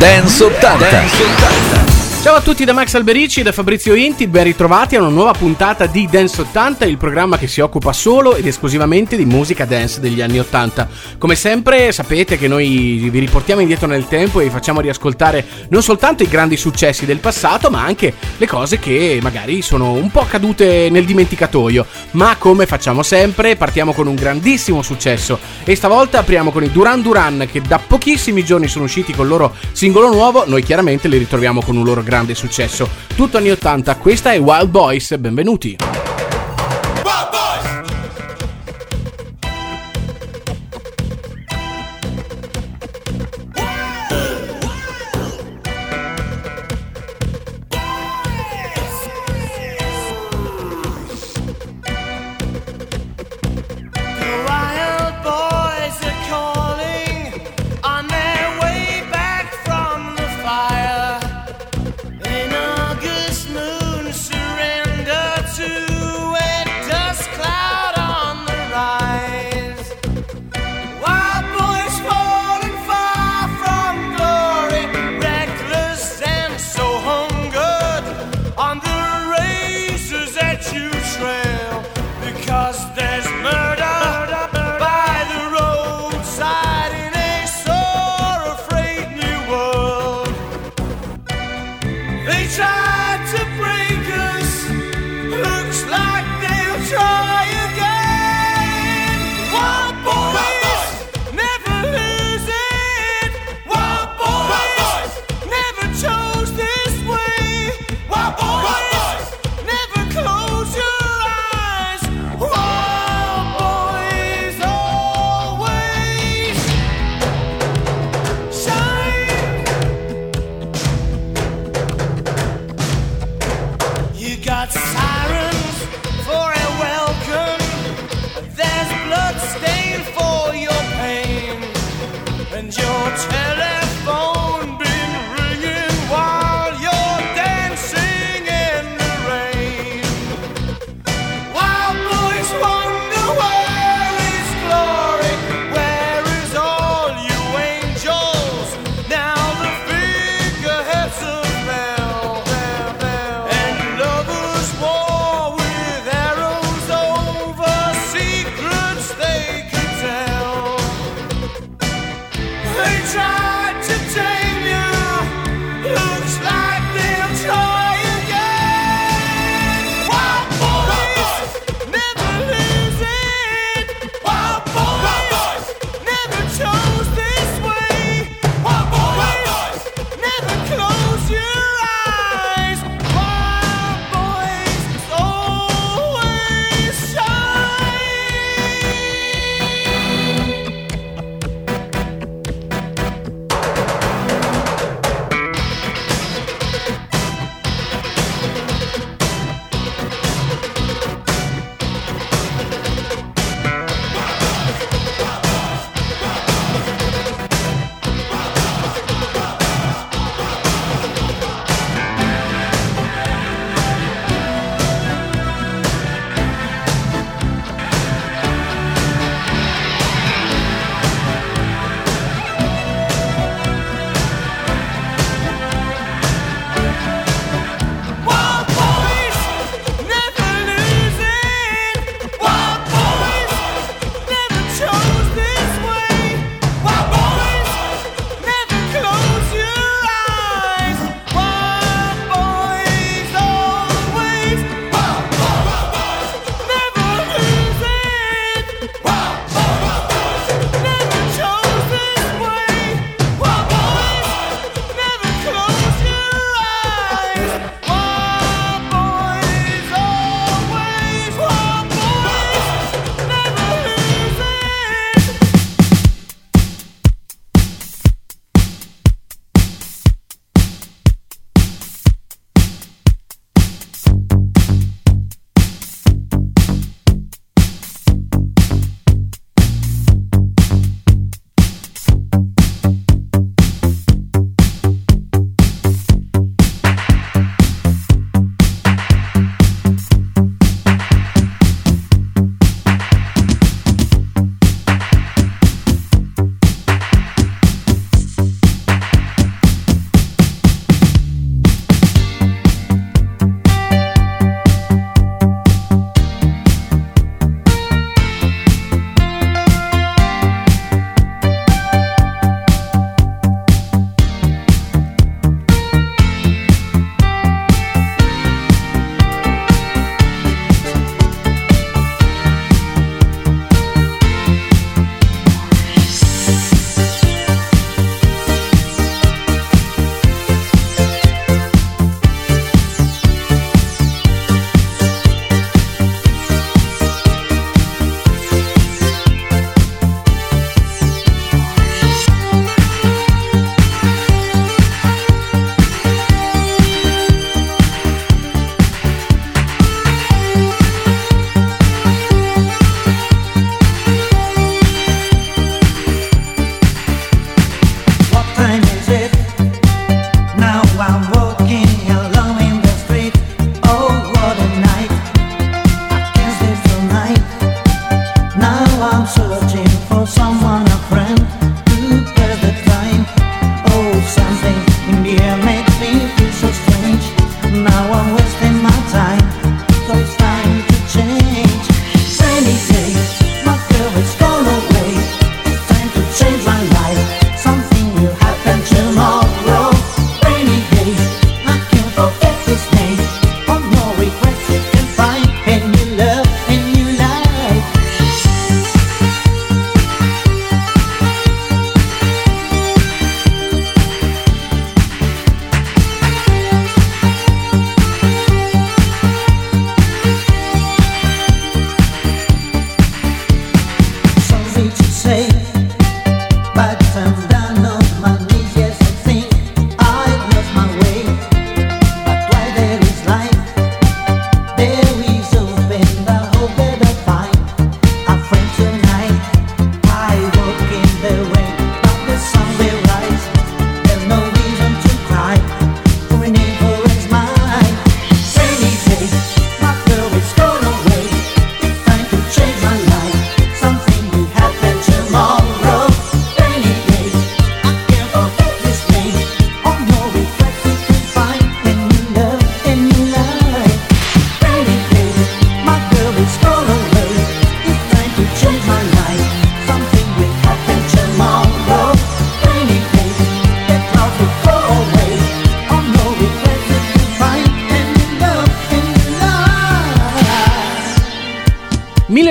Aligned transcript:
Dance 0.00 0.40
80. 0.40 0.78
Dance 0.78 1.20
80. 1.82 1.87
Ciao 2.28 2.36
a 2.36 2.42
tutti 2.42 2.66
da 2.66 2.74
Max 2.74 2.92
Alberici 2.92 3.40
e 3.40 3.42
da 3.42 3.52
Fabrizio 3.52 3.94
Inti, 3.94 4.26
ben 4.26 4.44
ritrovati 4.44 4.94
a 4.94 5.00
una 5.00 5.08
nuova 5.08 5.32
puntata 5.32 5.86
di 5.86 6.06
Dance 6.10 6.42
80, 6.42 6.84
il 6.84 6.98
programma 6.98 7.38
che 7.38 7.46
si 7.46 7.62
occupa 7.62 7.94
solo 7.94 8.36
ed 8.36 8.46
esclusivamente 8.46 9.16
di 9.16 9.24
musica 9.24 9.64
dance 9.64 9.98
degli 9.98 10.20
anni 10.20 10.38
80. 10.38 10.88
Come 11.16 11.34
sempre 11.34 11.90
sapete 11.90 12.36
che 12.36 12.46
noi 12.46 13.08
vi 13.10 13.18
riportiamo 13.18 13.62
indietro 13.62 13.86
nel 13.86 14.08
tempo 14.08 14.40
e 14.40 14.44
vi 14.44 14.50
facciamo 14.50 14.82
riascoltare 14.82 15.42
non 15.70 15.82
soltanto 15.82 16.22
i 16.22 16.28
grandi 16.28 16.58
successi 16.58 17.06
del 17.06 17.16
passato, 17.16 17.70
ma 17.70 17.82
anche 17.82 18.12
le 18.36 18.46
cose 18.46 18.78
che 18.78 19.18
magari 19.22 19.62
sono 19.62 19.92
un 19.92 20.10
po' 20.10 20.26
cadute 20.28 20.90
nel 20.90 21.06
dimenticatoio. 21.06 21.86
Ma 22.10 22.36
come 22.36 22.66
facciamo 22.66 23.02
sempre, 23.02 23.56
partiamo 23.56 23.94
con 23.94 24.06
un 24.06 24.16
grandissimo 24.16 24.82
successo 24.82 25.38
e 25.64 25.74
stavolta 25.74 26.18
apriamo 26.18 26.50
con 26.50 26.62
i 26.62 26.70
Duran 26.70 27.00
Duran 27.00 27.48
che 27.50 27.62
da 27.62 27.78
pochissimi 27.78 28.44
giorni 28.44 28.68
sono 28.68 28.84
usciti 28.84 29.14
con 29.14 29.24
il 29.24 29.30
loro 29.30 29.54
singolo 29.72 30.12
nuovo, 30.12 30.44
noi 30.46 30.62
chiaramente 30.62 31.08
li 31.08 31.16
ritroviamo 31.16 31.62
con 31.62 31.74
un 31.74 31.84
loro 31.84 32.02
grande 32.02 32.16
successo. 32.34 32.88
Tutto 33.14 33.36
anni 33.38 33.50
80, 33.50 33.96
questa 33.96 34.32
è 34.32 34.40
Wild 34.40 34.70
Boys, 34.70 35.16
benvenuti. 35.16 35.76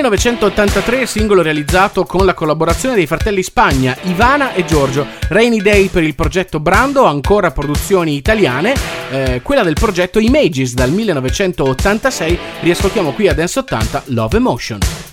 1983 0.08 1.04
singolo 1.04 1.42
realizzato 1.42 2.04
con 2.04 2.24
la 2.24 2.32
collaborazione 2.32 2.94
dei 2.94 3.06
fratelli 3.06 3.42
Spagna, 3.42 3.94
Ivana 4.04 4.54
e 4.54 4.64
Giorgio. 4.64 5.06
Rainy 5.28 5.60
Day 5.60 5.88
per 5.88 6.02
il 6.02 6.14
progetto 6.14 6.60
Brando, 6.60 7.04
ancora 7.04 7.50
produzioni 7.50 8.16
italiane. 8.16 8.74
Eh, 9.10 9.40
quella 9.42 9.62
del 9.62 9.74
progetto 9.74 10.18
Images 10.18 10.72
dal 10.72 10.90
1986. 10.90 12.38
Riascoltiamo 12.60 13.12
qui 13.12 13.28
a 13.28 13.34
Dance 13.34 13.58
80 13.58 14.02
Love 14.06 14.36
Emotion. 14.38 15.07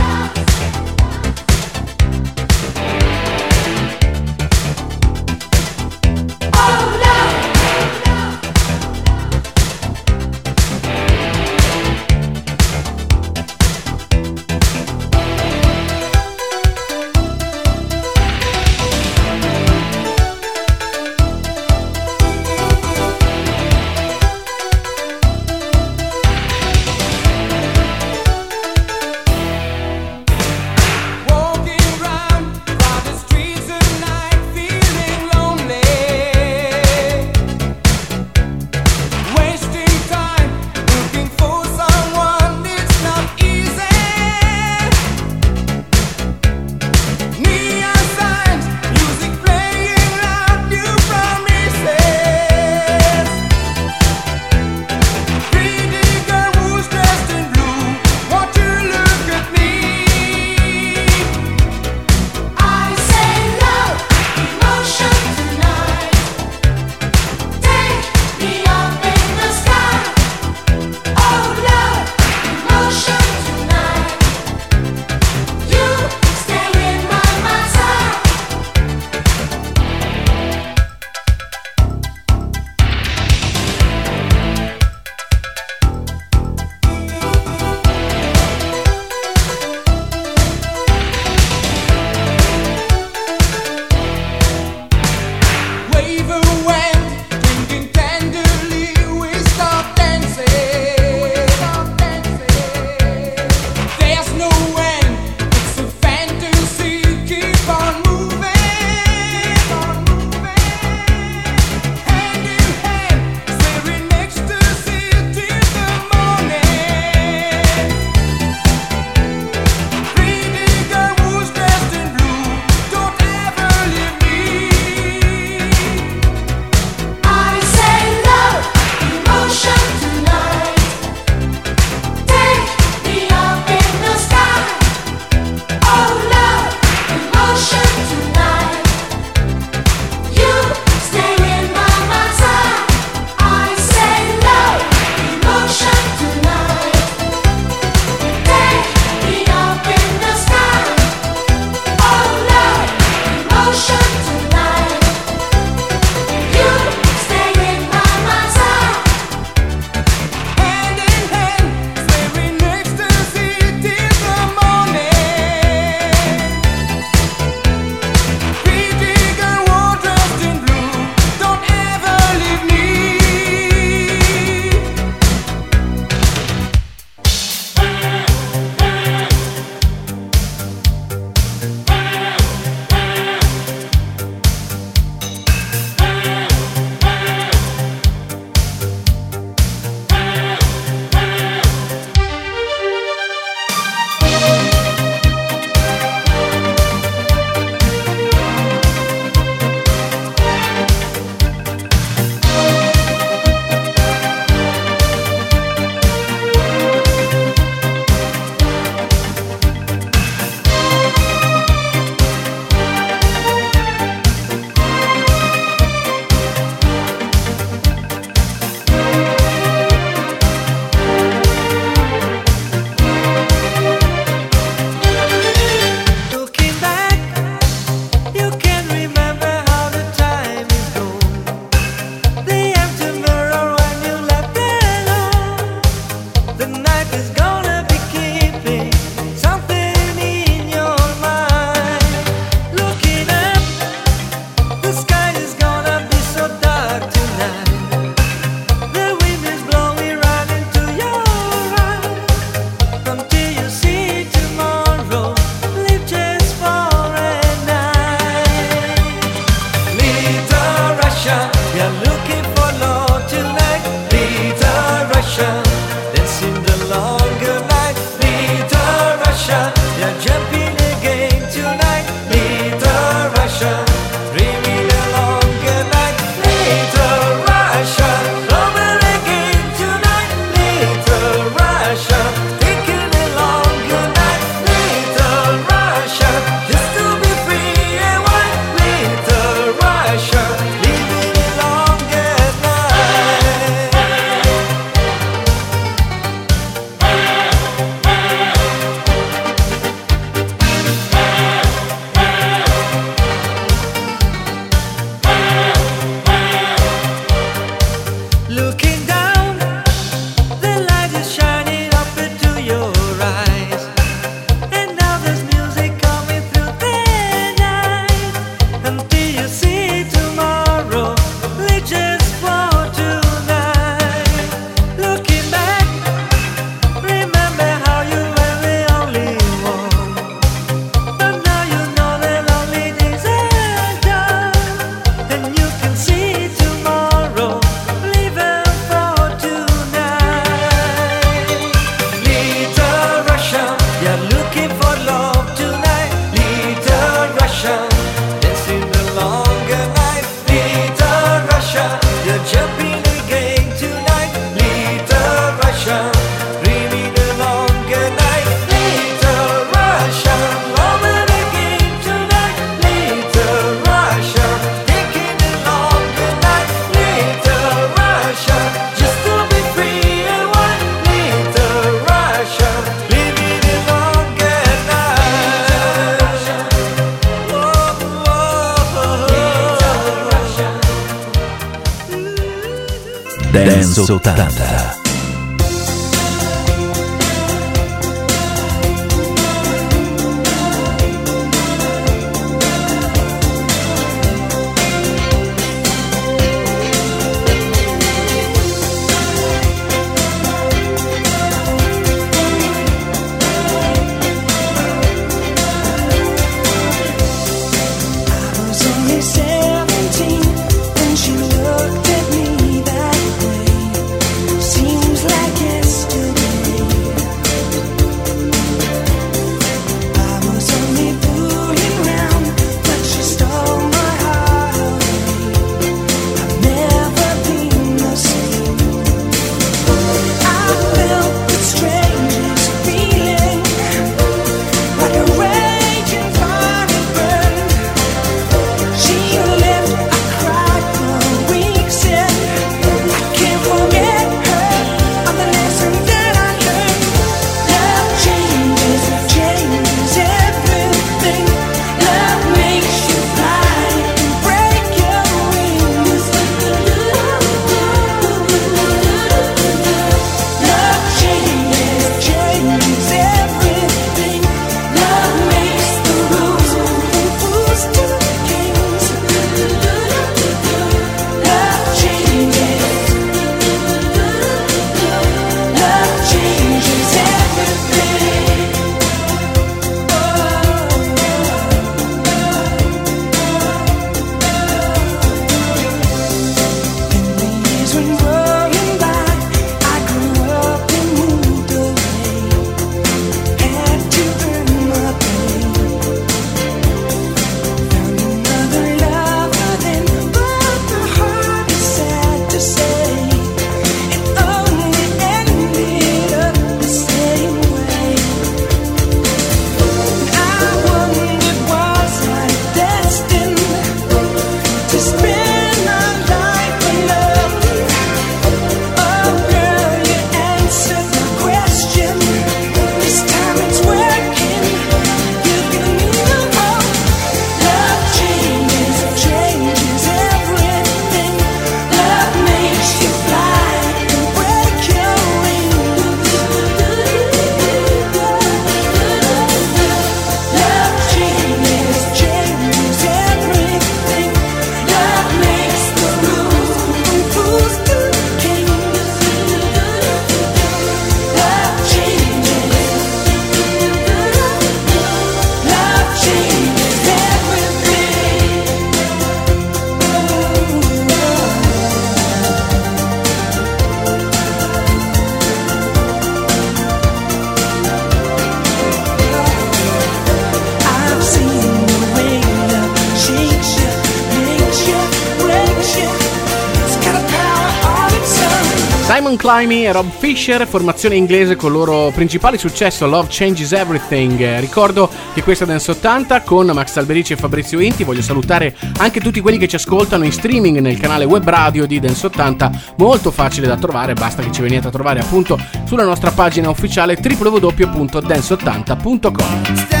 Climby 579.51 579.85
e 579.85 579.91
Rob 579.91 580.09
Fisher, 580.09 580.65
formazione 580.65 581.17
inglese 581.17 581.57
con 581.57 581.71
il 581.71 581.77
loro 581.77 582.09
principale 582.11 582.57
successo 582.57 583.05
Love 583.05 583.27
Changes 583.29 583.73
Everything. 583.73 584.59
Ricordo 584.59 585.09
che 585.33 585.43
questa 585.43 585.65
Dance 585.65 585.91
80 585.91 586.43
con 586.43 586.67
Max 586.67 586.95
Alberici 586.95 587.33
e 587.33 587.35
Fabrizio 587.35 587.81
Inti. 587.81 588.05
Voglio 588.05 588.21
salutare 588.21 588.73
anche 588.99 589.19
tutti 589.19 589.41
quelli 589.41 589.57
che 589.57 589.67
ci 589.67 589.75
ascoltano 589.75 590.23
in 590.23 590.31
streaming 590.31 590.79
nel 590.79 590.97
canale 590.97 591.25
web 591.25 591.43
radio 591.43 591.85
di 591.85 591.99
Dance 591.99 592.27
80, 592.27 592.71
molto 592.95 593.29
facile 593.29 593.67
da 593.67 593.75
trovare, 593.75 594.13
basta 594.13 594.41
che 594.41 594.53
ci 594.53 594.61
veniate 594.61 594.87
a 594.87 594.91
trovare 594.91 595.19
appunto 595.19 595.59
sulla 595.83 596.05
nostra 596.05 596.31
pagina 596.31 596.69
ufficiale 596.69 597.19
www.dance80.com. 597.21 600.00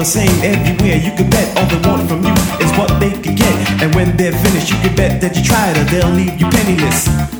the 0.00 0.06
same 0.06 0.42
everywhere. 0.42 0.96
You 0.96 1.12
can 1.14 1.28
bet 1.28 1.54
all 1.58 1.66
they 1.66 1.86
want 1.86 2.08
from 2.08 2.24
you 2.24 2.32
is 2.64 2.72
what 2.78 2.88
they 3.00 3.10
can 3.10 3.34
get. 3.34 3.82
And 3.82 3.94
when 3.94 4.16
they're 4.16 4.32
finished, 4.32 4.70
you 4.70 4.78
can 4.78 4.96
bet 4.96 5.20
that 5.20 5.36
you 5.36 5.44
tried 5.44 5.76
or 5.76 5.84
they'll 5.84 6.08
leave 6.08 6.40
you 6.40 6.48
penniless. 6.48 7.39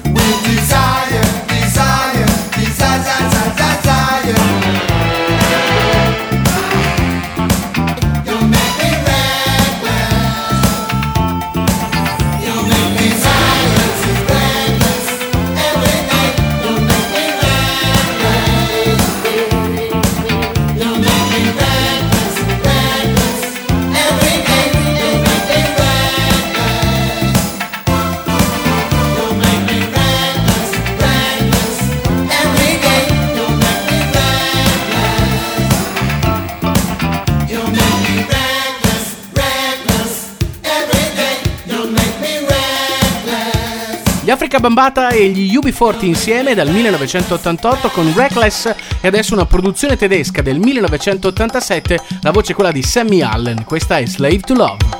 Bambata 44.61 45.09
e 45.09 45.29
gli 45.29 45.57
UB40 45.57 46.05
insieme 46.05 46.55
dal 46.55 46.69
1988 46.69 47.89
con 47.89 48.13
Reckless 48.15 48.75
e 49.01 49.07
adesso 49.09 49.33
una 49.33 49.47
produzione 49.47 49.97
tedesca 49.97 50.43
del 50.43 50.59
1987, 50.59 51.99
la 52.21 52.31
voce 52.31 52.53
è 52.53 52.55
quella 52.55 52.71
di 52.71 52.83
Sammy 52.83 53.23
Allen, 53.23 53.65
questa 53.65 53.97
è 53.97 54.07
Slave 54.07 54.41
to 54.41 54.55
Love. 54.55 55.00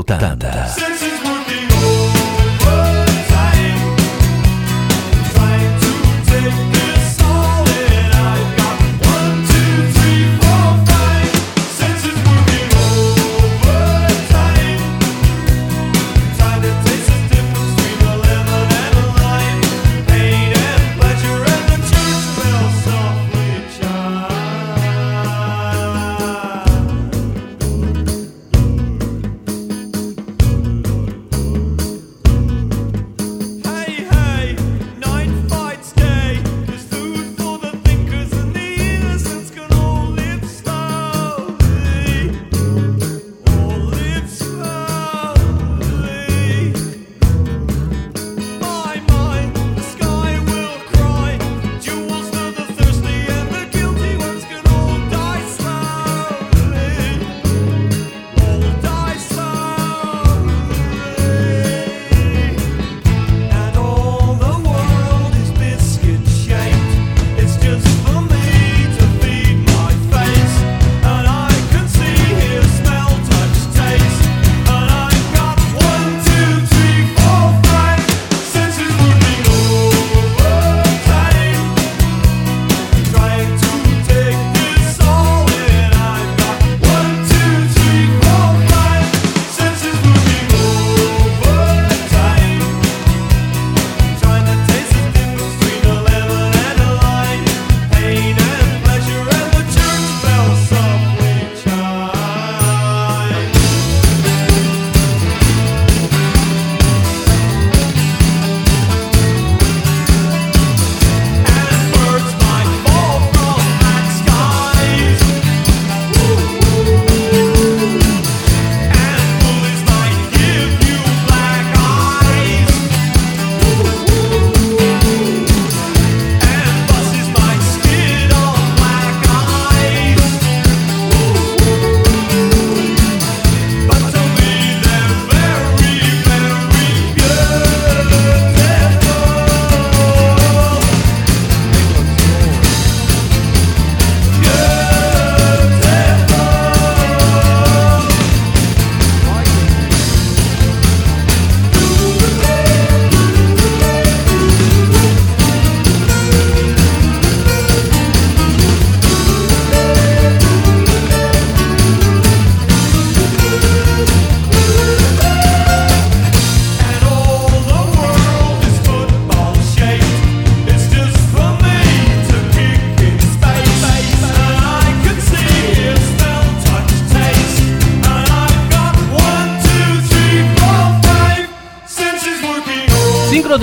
Dance 0.00 0.31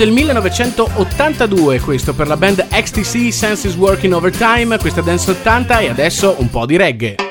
del 0.00 0.12
1982 0.12 1.78
questo 1.80 2.14
per 2.14 2.26
la 2.26 2.38
band 2.38 2.68
XTC 2.68 3.30
Senses 3.30 3.74
Working 3.74 4.14
Overtime, 4.14 4.78
questa 4.78 5.02
Dance 5.02 5.30
80 5.30 5.80
e 5.80 5.88
adesso 5.90 6.36
un 6.38 6.48
po' 6.48 6.64
di 6.64 6.78
reggae. 6.78 7.29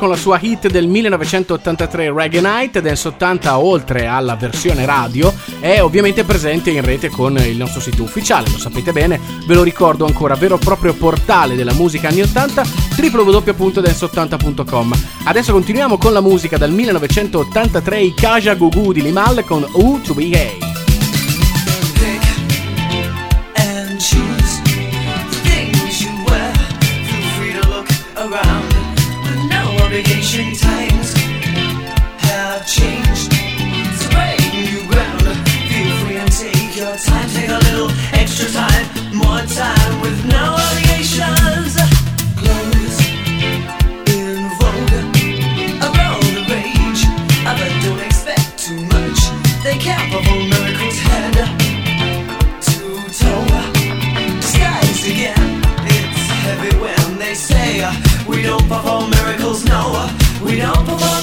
con 0.00 0.08
la 0.08 0.16
sua 0.16 0.38
hit 0.40 0.70
del 0.70 0.86
1983 0.86 2.10
Reggae 2.10 2.40
Night, 2.40 2.78
del 2.78 2.98
80 3.04 3.58
oltre 3.58 4.06
alla 4.06 4.34
versione 4.34 4.86
radio, 4.86 5.30
è 5.60 5.82
ovviamente 5.82 6.24
presente 6.24 6.70
in 6.70 6.82
rete 6.82 7.10
con 7.10 7.36
il 7.36 7.58
nostro 7.58 7.82
sito 7.82 8.02
ufficiale, 8.02 8.48
lo 8.50 8.56
sapete 8.56 8.92
bene, 8.92 9.20
ve 9.46 9.54
lo 9.54 9.62
ricordo 9.62 10.06
ancora, 10.06 10.36
vero 10.36 10.54
e 10.54 10.58
proprio 10.58 10.94
portale 10.94 11.54
della 11.54 11.74
musica 11.74 12.08
anni 12.08 12.22
80, 12.22 12.62
www.dance80.com. 12.96 14.94
Adesso 15.24 15.52
continuiamo 15.52 15.98
con 15.98 16.14
la 16.14 16.22
musica 16.22 16.56
dal 16.56 16.72
1983 16.72 18.00
i 18.00 18.14
Kaja 18.14 18.54
Gugu 18.54 18.94
di 18.94 19.02
Limal 19.02 19.44
con 19.44 19.66
U 19.70 20.00
to 20.00 20.14
Be 20.14 20.30
Gay. 20.30 20.59
We 60.50 60.56
don't 60.56 60.84
belong. 60.84 61.19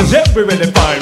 She's 0.00 0.14
everywhere 0.14 0.56
really 0.56 0.72
fine. 0.72 0.98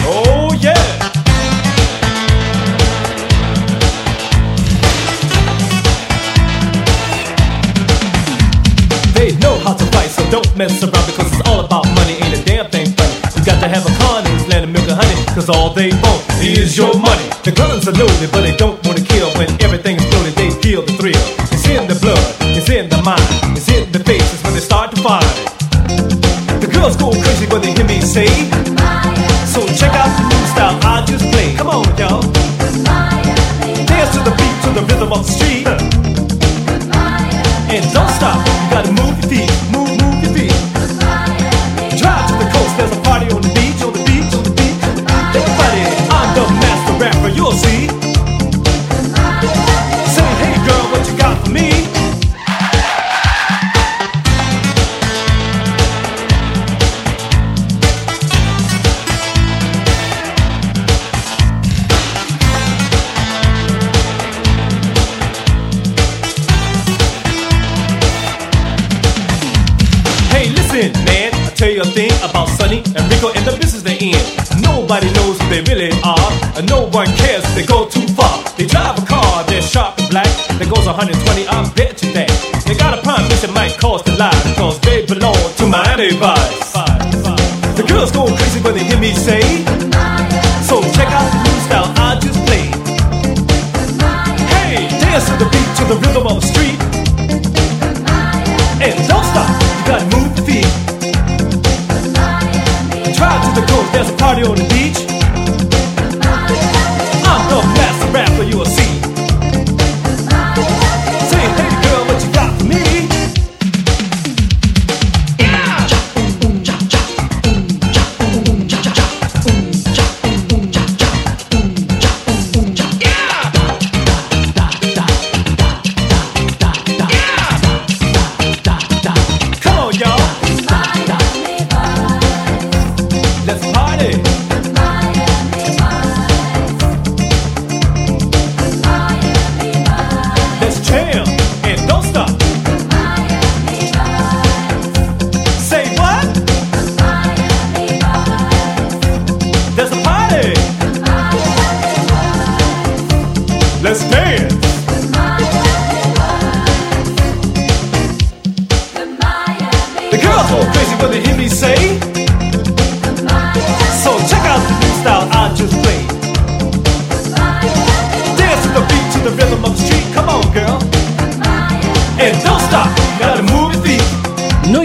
Oh 0.00 0.56
yeah. 0.62 0.72
They 9.12 9.36
know 9.36 9.58
how 9.58 9.74
to 9.74 9.84
fight, 9.92 10.08
so 10.08 10.24
don't 10.30 10.56
mess 10.56 10.82
around 10.82 10.92
because 11.04 11.30
it's 11.30 11.46
all 11.46 11.66
about 11.66 11.84
money. 11.94 12.14
Ain't 12.14 12.40
a 12.40 12.44
damn 12.46 12.70
thing 12.70 12.86
funny. 12.92 13.14
You 13.36 13.44
got 13.44 13.60
to 13.60 13.68
have 13.68 13.84
a 13.84 13.92
con 14.02 14.24
in 14.24 14.32
this 14.38 14.48
land 14.48 14.64
of 14.64 14.70
milk 14.70 14.88
and 14.88 14.96
honey, 14.98 15.34
cause 15.34 15.50
all 15.50 15.68
they 15.68 15.90
want 15.90 16.24
is 16.40 16.78
your 16.78 16.98
money. 16.98 17.28
The 17.44 17.52
guns 17.52 17.86
are 17.86 17.92
loaded, 17.92 18.32
but 18.32 18.40
they 18.40 18.56
don't 18.56 18.82
wanna 18.86 19.02
kill 19.02 19.28
when 19.36 19.50
everything 19.62 19.96
is 19.96 20.14
loaded. 20.14 20.34
They 20.34 20.48
feel 20.62 20.80
the 20.80 20.92
thrill. 20.92 21.33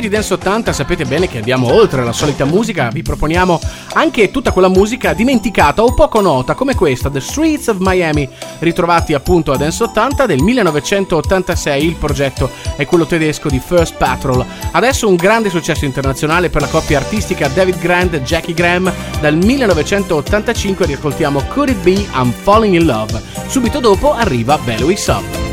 Dance 0.09 0.33
80 0.33 0.73
sapete 0.73 1.05
bene 1.05 1.27
che 1.27 1.37
abbiamo 1.37 1.71
oltre 1.73 2.03
la 2.03 2.11
solita 2.11 2.45
musica, 2.45 2.89
vi 2.89 3.01
proponiamo 3.01 3.59
anche 3.93 4.31
tutta 4.31 4.51
quella 4.51 4.67
musica 4.67 5.13
dimenticata 5.13 5.83
o 5.83 5.93
poco 5.93 6.21
nota 6.21 6.53
come 6.53 6.75
questa, 6.75 7.09
The 7.09 7.19
Streets 7.21 7.67
of 7.67 7.77
Miami, 7.79 8.27
ritrovati 8.59 9.13
appunto 9.13 9.51
a 9.51 9.57
Dance 9.57 9.83
80 9.83 10.25
del 10.25 10.41
1986, 10.41 11.85
il 11.85 11.95
progetto 11.95 12.49
è 12.75 12.85
quello 12.85 13.05
tedesco 13.05 13.49
di 13.49 13.59
First 13.59 13.95
Patrol. 13.97 14.45
Adesso 14.71 15.07
un 15.07 15.15
grande 15.15 15.49
successo 15.49 15.85
internazionale 15.85 16.49
per 16.49 16.61
la 16.61 16.67
coppia 16.67 16.97
artistica 16.97 17.47
David 17.47 17.79
Grant 17.79 18.13
e 18.15 18.21
Jackie 18.21 18.53
Graham, 18.53 18.91
dal 19.21 19.35
1985 19.35 20.85
riascoltiamo 20.85 21.43
Could 21.53 21.69
It 21.69 21.77
Be 21.83 22.07
I'm 22.13 22.31
Falling 22.31 22.75
in 22.75 22.85
Love, 22.85 23.21
subito 23.47 23.79
dopo 23.79 24.13
arriva 24.13 24.57
Bellowing 24.57 24.97
Sub. 24.97 25.48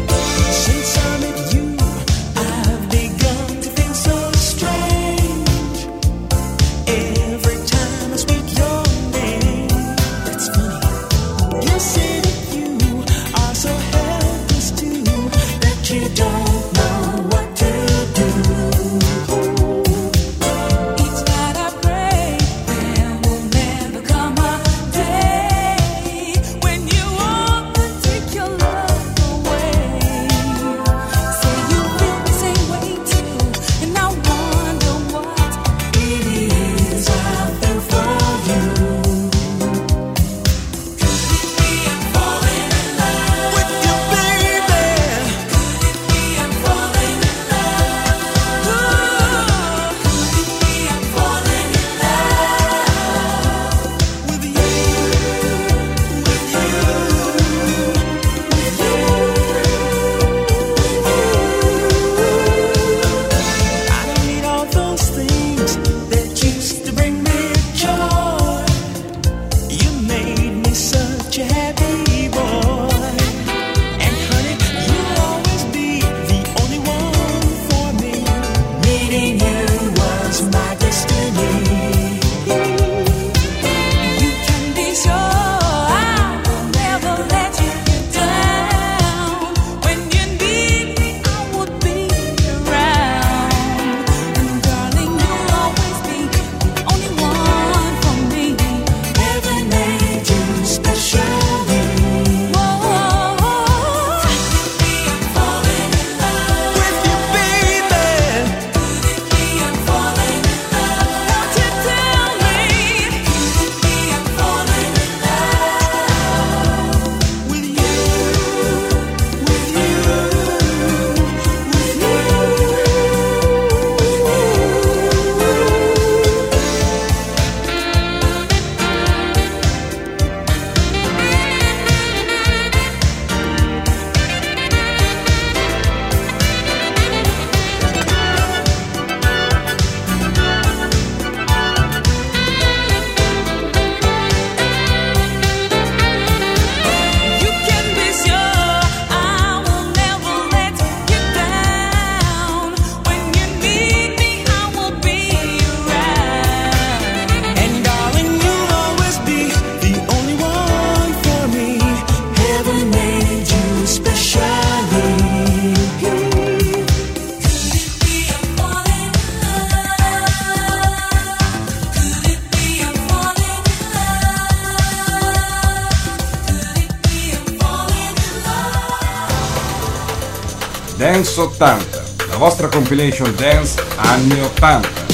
Compilation 182.77 183.24
dance 183.37 183.79
anni 183.97 184.39
80. 184.61 185.06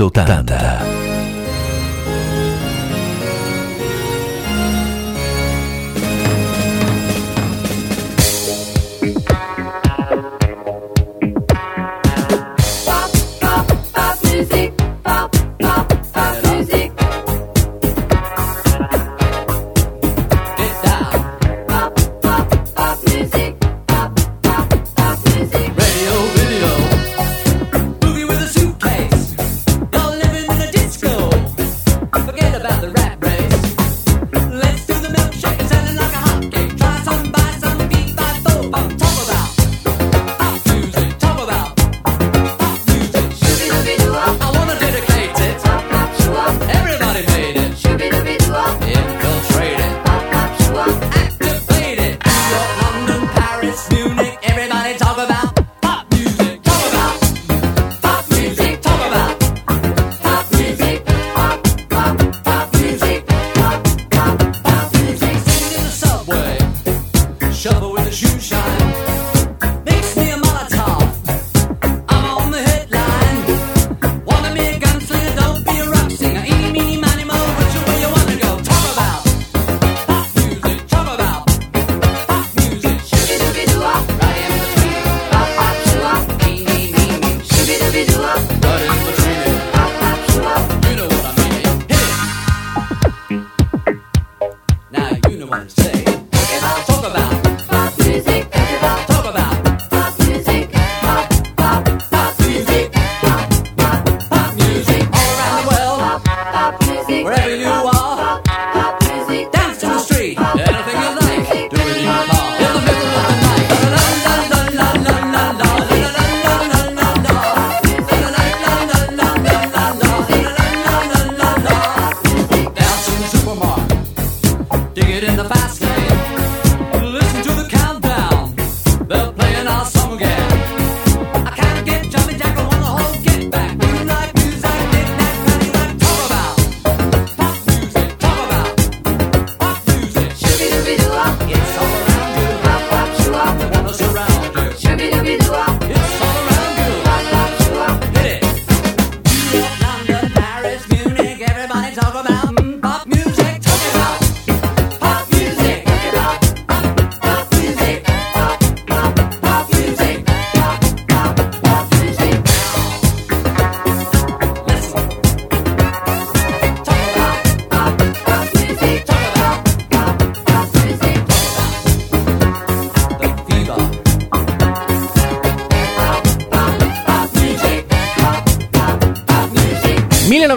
Resultanda. 0.00 0.89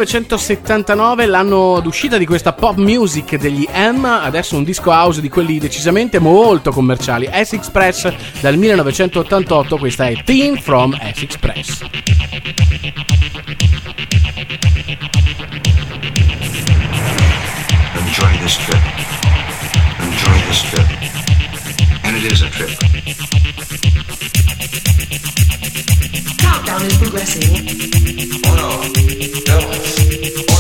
1979 0.04 1.26
l'anno 1.28 1.80
d'uscita 1.80 2.18
di 2.18 2.26
questa 2.26 2.52
pop 2.52 2.76
music 2.76 3.38
degli 3.38 3.66
M, 3.74 4.04
adesso 4.04 4.58
un 4.58 4.66
disco 4.66 4.92
house 4.92 5.22
di 5.22 5.30
quelli 5.30 5.60
decisamente 5.60 6.20
molto 6.20 6.72
commerciali, 6.72 7.30
S-Express 7.32 8.14
dal 8.42 8.58
1988, 8.58 9.78
questa 9.78 10.08
è 10.08 10.22
Team 10.26 10.58
from 10.58 10.94
S-Express. 10.94 11.84
Enjoy 17.96 18.38
this 18.40 18.58
trip. 18.58 18.82
Enjoy 20.00 20.42
this 20.48 20.62
trip. 20.64 20.88
And 22.04 22.18
it 22.18 22.30
is 22.30 22.42
a 22.42 22.50
trip. 22.50 22.93
is 26.86 26.98
progressing. 26.98 27.44
Oh, 28.46 28.54
Uno, 28.54 28.82
dos, 29.46 30.53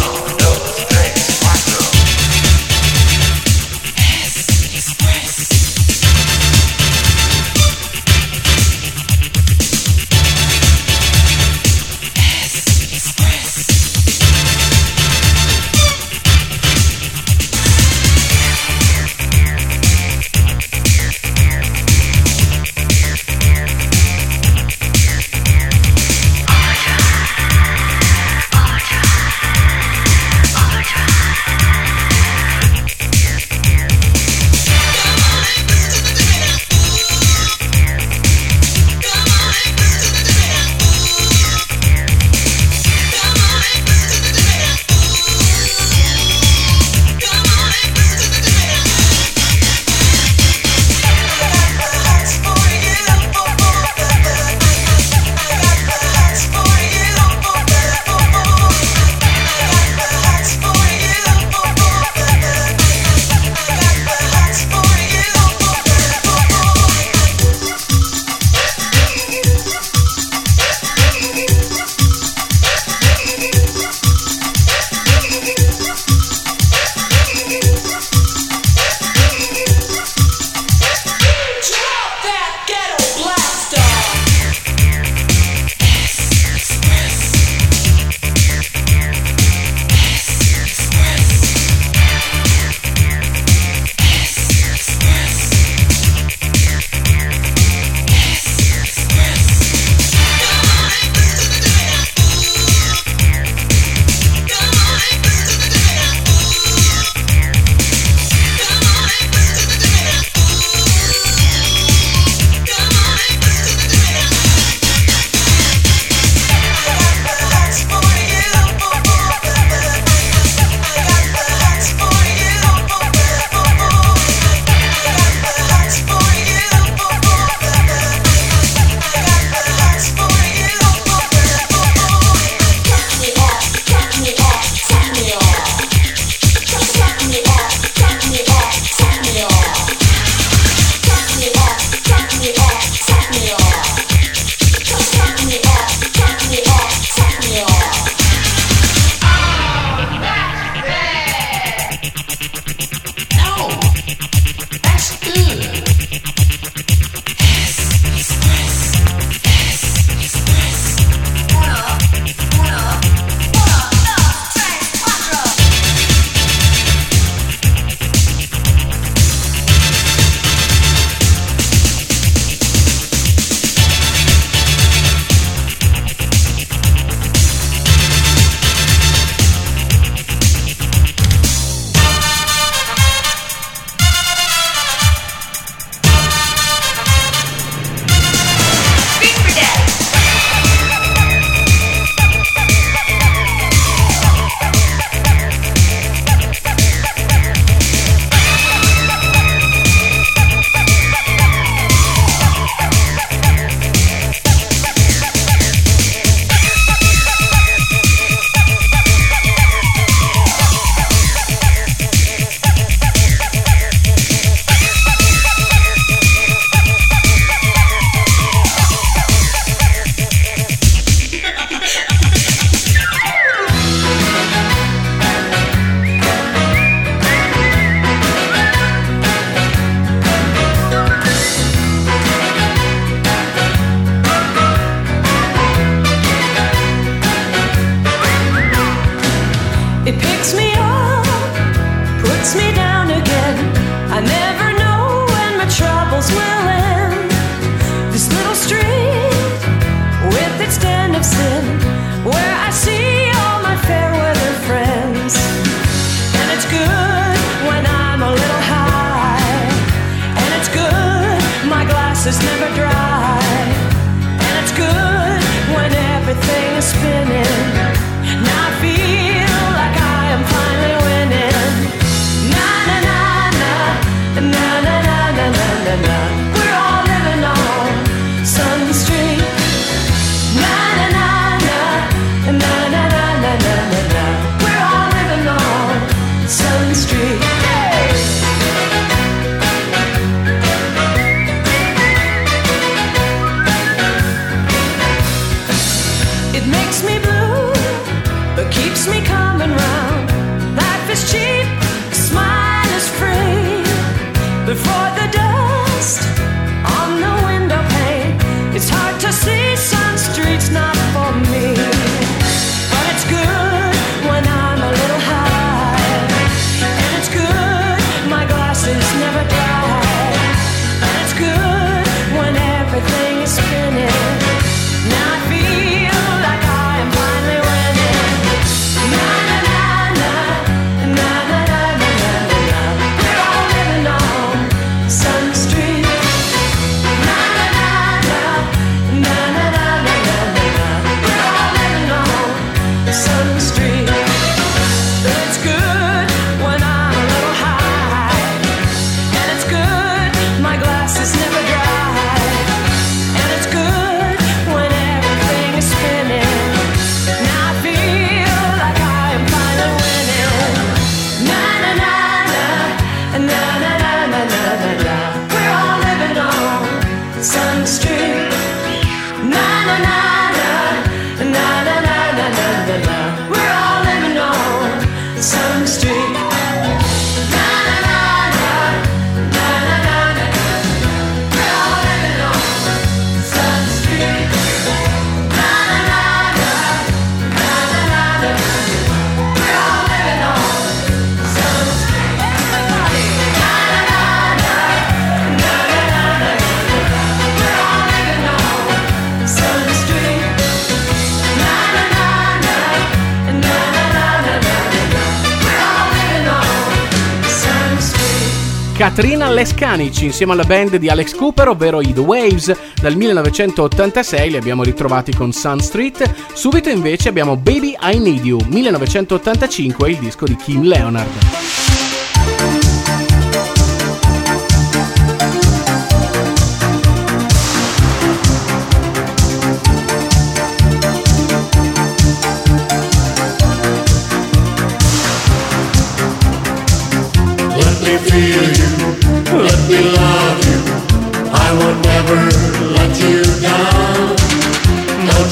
Katrina 409.04 409.50
Lescanic 409.50 410.22
insieme 410.22 410.54
alla 410.54 410.64
band 410.64 410.96
di 410.96 411.10
Alex 411.10 411.36
Cooper, 411.36 411.68
ovvero 411.68 412.00
i 412.00 412.14
The 412.14 412.22
Waves. 412.22 412.74
Dal 413.02 413.18
1986 413.18 414.52
li 414.52 414.56
abbiamo 414.56 414.82
ritrovati 414.82 415.36
con 415.36 415.52
Sun 415.52 415.82
Street. 415.82 416.24
Subito 416.54 416.88
invece 416.88 417.28
abbiamo 417.28 417.58
Baby 417.58 417.98
I 418.02 418.18
Need 418.18 418.46
You, 418.46 418.62
1985, 418.66 420.10
il 420.10 420.18
disco 420.20 420.46
di 420.46 420.56
Kim 420.56 420.84
Leonard. 420.84 422.83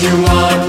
you 0.01 0.23
want. 0.23 0.61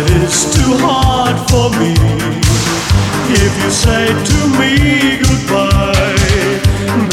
it 0.00 0.10
is 0.22 0.44
too 0.54 0.76
hard 0.78 1.36
for 1.50 1.70
me. 1.80 1.94
If 3.30 3.52
you 3.62 3.70
say 3.70 4.06
to 4.30 4.38
me 4.58 5.18
goodbye, 5.18 6.60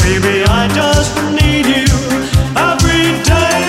maybe 0.04 0.44
I 0.46 0.68
just 0.72 1.14
need 1.38 1.66
you 1.66 1.90
every 2.54 3.06
day. 3.26 3.62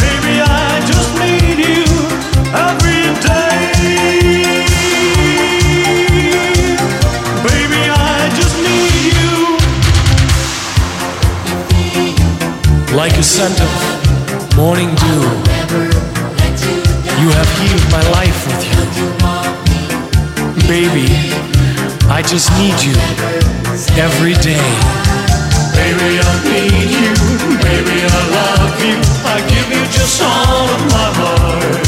Baby, 0.00 0.34
I 0.40 0.80
just 0.90 1.10
need 1.20 1.58
you 1.68 1.84
every 2.68 3.04
day. 3.28 3.60
Baby, 7.44 7.82
I 7.92 8.30
just 8.40 8.56
need 8.66 9.02
you. 9.12 9.28
Like 12.96 13.16
a 13.18 13.22
Santa 13.22 13.66
need 22.66 22.82
you 22.82 22.94
every 24.02 24.34
day. 24.42 24.66
Baby, 25.78 26.18
I 26.18 26.32
need 26.50 26.90
you. 26.98 27.12
Baby, 27.62 27.98
I 28.02 28.20
love 28.38 28.74
you. 28.82 28.96
I 29.22 29.38
give 29.46 29.68
you 29.70 29.84
just 29.96 30.18
all 30.22 30.66
of 30.74 30.82
my 30.90 31.08
heart. 31.18 31.86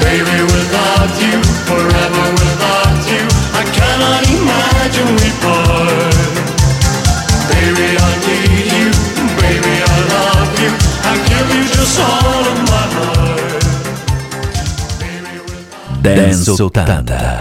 Baby, 0.00 0.36
without 0.54 1.12
you, 1.20 1.36
forever 1.68 2.24
without 2.40 3.00
you, 3.12 3.22
I 3.60 3.62
cannot 3.76 4.22
imagine 4.38 5.10
we 5.20 5.28
part. 5.44 6.16
Baby, 7.52 7.88
I 8.00 8.12
need 8.24 8.68
you. 8.78 8.88
Baby, 9.44 9.74
I 9.92 9.96
love 10.14 10.52
you. 10.62 10.70
I 11.10 11.14
give 11.28 11.48
you 11.56 11.64
just 11.76 11.96
all 12.00 12.44
of 12.52 12.58
my 12.72 12.84
heart. 12.96 13.62
Baby, 16.02 16.16
Dance 16.16 16.48
80 16.48 17.33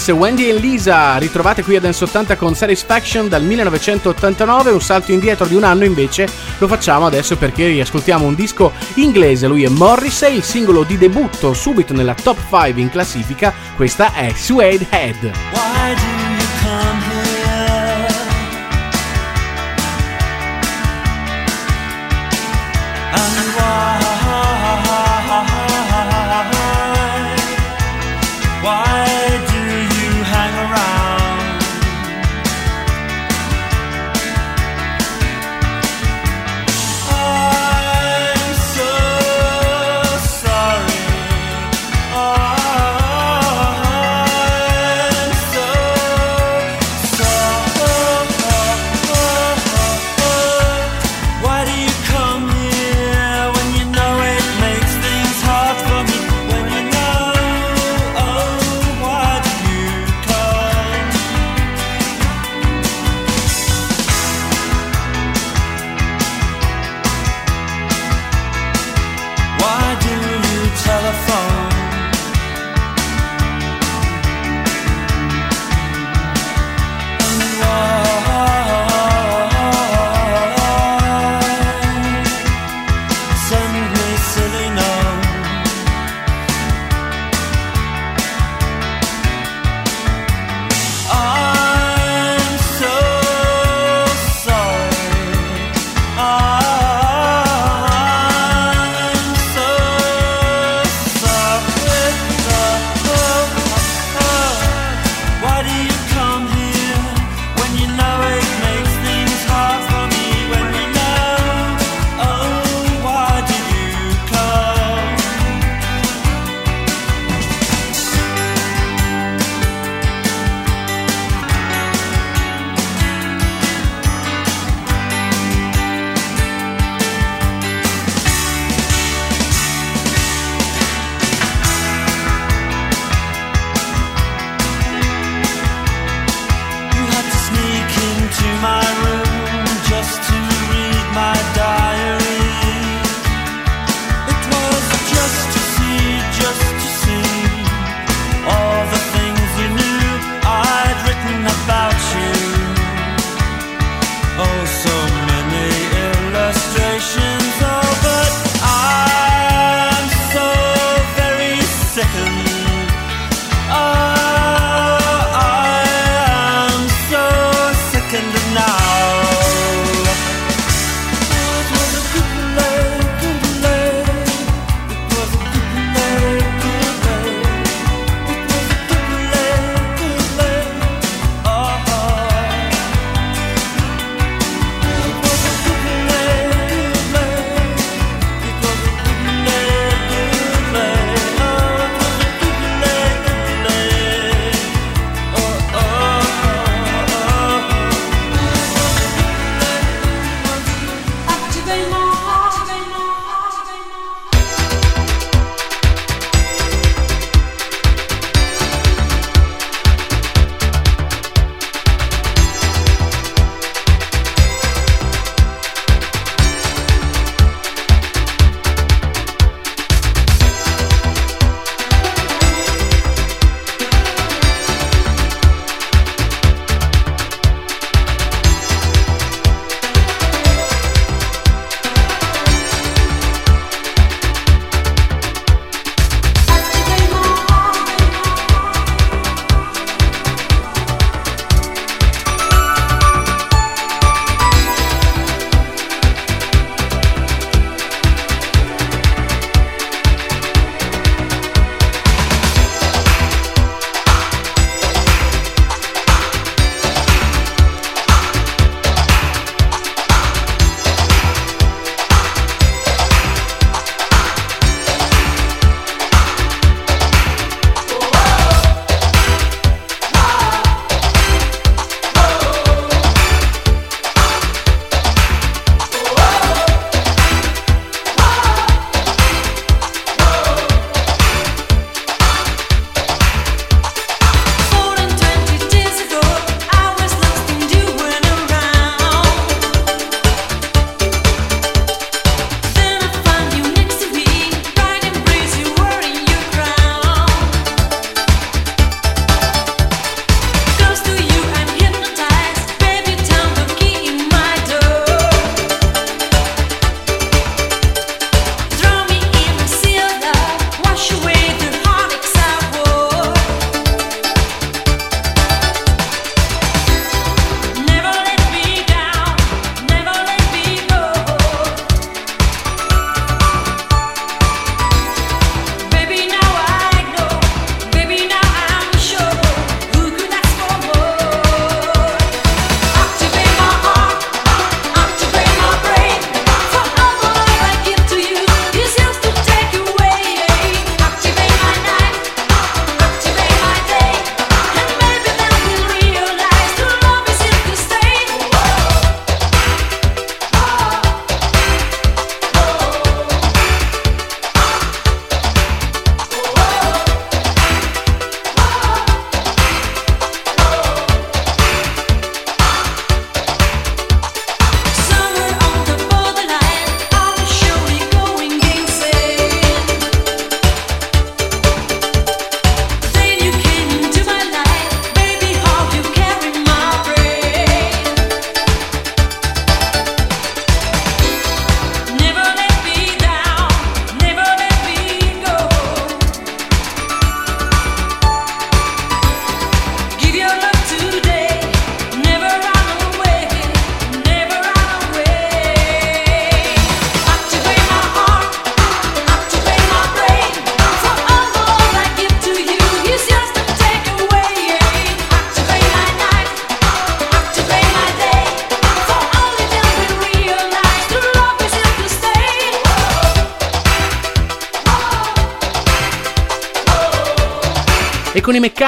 Prince, 0.00 0.12
Wendy 0.12 0.48
e 0.48 0.54
Lisa, 0.54 1.18
ritrovate 1.18 1.62
qui 1.62 1.76
a 1.76 1.80
Dance 1.80 2.04
80 2.04 2.36
con 2.36 2.54
Satisfaction 2.54 3.28
dal 3.28 3.42
1989, 3.42 4.70
un 4.70 4.80
salto 4.80 5.12
indietro 5.12 5.44
di 5.44 5.54
un 5.54 5.62
anno 5.62 5.84
invece 5.84 6.26
lo 6.56 6.66
facciamo 6.66 7.04
adesso 7.04 7.36
perché 7.36 7.66
riascoltiamo 7.66 8.24
un 8.24 8.34
disco 8.34 8.72
inglese, 8.94 9.46
lui 9.46 9.64
è 9.64 9.68
Morrissey, 9.68 10.36
il 10.36 10.42
singolo 10.42 10.84
di 10.84 10.96
debutto 10.96 11.52
subito 11.52 11.92
nella 11.92 12.14
top 12.14 12.38
5 12.48 12.80
in 12.80 12.88
classifica, 12.88 13.52
questa 13.76 14.14
è 14.14 14.32
Suede 14.34 14.86
Head. 14.88 16.19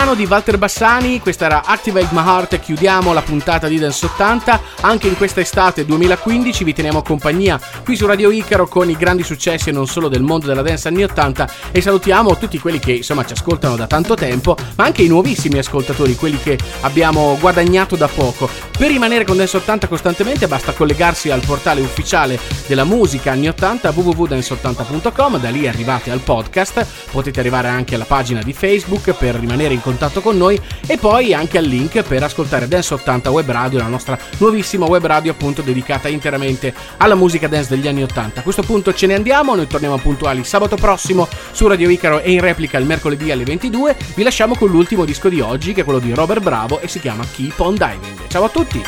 Meccano 0.03 0.21
di 0.21 0.29
Walter 0.29 0.59
Bassani, 0.59 1.21
questa 1.21 1.45
era 1.45 1.63
Activate 1.65 2.09
My 2.11 2.27
Heart 2.27 2.59
chiudiamo 2.59 3.13
la 3.13 3.23
puntata 3.23 3.69
di 3.69 3.79
Dance 3.79 4.05
80. 4.07 4.61
Anche 4.81 5.07
in 5.07 5.17
questa 5.17 5.41
estate 5.41 5.85
2015 5.85 6.65
vi 6.65 6.73
teniamo 6.73 7.03
compagnia 7.03 7.61
qui 7.85 7.95
su 7.95 8.05
Radio 8.07 8.33
Icaro 8.33 8.67
con 8.67 8.91
i 8.91 8.97
grandi 8.97 9.23
successi 9.23 9.69
e 9.69 9.73
non 9.73 9.87
solo 9.87 10.09
del 10.09 10.23
mondo 10.23 10.47
della 10.49 10.63
dance 10.63 10.89
anni 10.89 11.05
80 11.05 11.49
e 11.71 11.81
salutiamo 11.81 12.37
tutti 12.37 12.59
quelli 12.59 12.81
che 12.81 12.95
insomma 12.95 13.25
ci 13.25 13.35
ascoltano 13.35 13.77
da 13.77 13.87
tanto 13.87 14.15
tempo, 14.15 14.57
ma 14.75 14.87
anche 14.87 15.03
i 15.03 15.09
nuovissimi 15.09 15.59
ascoltatori, 15.59 16.17
quelli 16.17 16.39
che 16.43 16.59
abbiamo 16.81 17.39
guadagnato 17.39 17.95
da 17.95 18.09
poco. 18.09 18.51
Per 18.77 18.91
rimanere 18.91 19.25
con 19.25 19.37
Dance 19.37 19.59
80 19.59 19.87
costantemente 19.87 20.49
basta 20.49 20.73
collegarsi 20.73 21.31
al 21.31 21.45
portale 21.47 21.81
ufficiale 21.81 22.41
della 22.67 22.85
musica 22.85 23.31
anni 23.31 23.47
80 23.47 23.91
www.dance80.com, 23.91 25.39
da 25.39 25.51
lì 25.51 25.69
arrivate 25.69 26.11
al 26.11 26.19
podcast, 26.19 26.85
potete 27.13 27.39
arrivare 27.39 27.69
anche 27.69 27.95
alla 27.95 28.05
pagina 28.05 28.43
di 28.43 28.53
Facebook 28.53 29.13
per 29.13 29.37
rimanere 29.37 29.75
in 29.75 29.81
contatto 29.81 29.91
con 30.21 30.37
noi 30.37 30.61
e 30.87 30.97
poi 30.97 31.35
anche 31.35 31.59
al 31.59 31.65
link 31.65 32.03
per 32.03 32.23
ascoltare 32.23 32.69
Dance 32.69 32.95
80 32.95 33.31
Web 33.31 33.51
Radio, 33.51 33.79
la 33.79 33.87
nostra 33.87 34.19
nuovissima 34.39 34.87
web 34.87 35.05
radio 35.05 35.33
appunto 35.33 35.63
dedicata 35.63 36.09
interamente 36.09 36.75
alla 36.97 37.15
musica 37.15 37.49
dance 37.49 37.75
degli 37.75 37.89
anni 37.89 38.03
80. 38.03 38.41
A 38.41 38.43
questo 38.43 38.63
punto 38.63 38.95
ce 38.95 39.07
ne 39.07 39.15
andiamo, 39.15 39.55
noi 39.55 39.67
torniamo 39.67 39.99
puntuali 39.99 40.45
sabato 40.45 40.77
prossimo 40.77 41.29
su 41.53 41.67
Radio 41.67 41.89
Icaro 41.89 42.21
e 42.21 42.33
in 42.33 42.41
replica 42.41 42.79
il 42.79 42.87
mercoledì 42.87 43.31
alle 43.31 43.45
22. 43.45 43.97
Vi 44.15 44.23
lasciamo 44.23 44.55
con 44.57 44.71
l'ultimo 44.71 45.05
disco 45.05 45.29
di 45.29 45.41
oggi 45.41 45.73
che 45.73 45.83
è 45.83 45.85
quello 45.85 45.99
di 45.99 46.13
Robert 46.13 46.43
Bravo 46.43 46.81
e 46.81 46.89
si 46.89 47.01
chiama 47.01 47.25
Keep 47.25 47.59
on 47.61 47.75
Diving. 47.75 48.27
Ciao 48.29 48.45
a 48.45 48.49
tutti! 48.49 48.83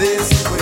This. 0.00 0.59